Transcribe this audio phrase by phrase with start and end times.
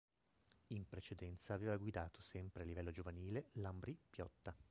[0.69, 4.57] In precedenza aveva guidato, sempre a livello giovanile, l'Ambrì-Piotta.